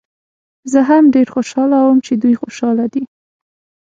[0.71, 3.03] زه هم ډېر خوشحاله وم چې دوی خوشحاله دي.